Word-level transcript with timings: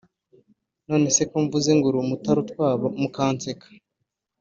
Nonese 0.87 1.21
ko 1.29 1.35
mvuze 1.45 1.69
ngo 1.77 1.85
uri 1.89 1.97
umutarutwa 2.03 2.65
mukanseka 3.01 3.67